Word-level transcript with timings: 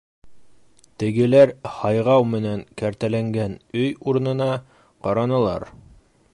Тегеләр 1.03 1.51
һайғау 1.81 2.25
менән 2.31 2.65
кәртәләнгән 2.83 3.55
өй 3.83 3.95
урынына 4.13 4.51
ҡаранылар: 5.05 5.71